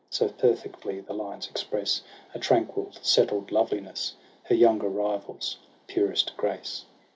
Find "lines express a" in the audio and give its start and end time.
1.13-2.39